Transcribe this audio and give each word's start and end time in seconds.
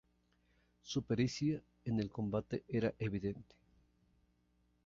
Su 0.81 1.03
pericia 1.03 1.61
en 1.85 1.99
el 1.99 2.09
combate 2.09 2.63
era 2.67 2.91
evidente. 2.97 3.53